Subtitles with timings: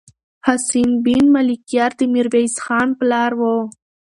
[0.47, 3.41] حسين بن ملکيار د ميرويس خان پلار و.